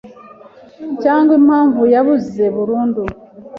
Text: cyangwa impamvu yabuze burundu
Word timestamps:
cyangwa 1.01 1.31
impamvu 1.39 1.81
yabuze 1.93 2.43
burundu 2.55 3.01